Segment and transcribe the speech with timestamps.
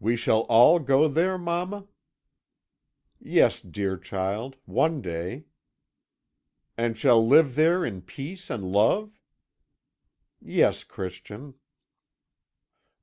[0.00, 1.88] "'We shall all go there, mamma?'
[3.18, 5.46] "'Yes, dear child one day.'
[6.76, 9.18] "'And shall live there in peace and love?'
[10.42, 11.54] "'Yes, Christian.'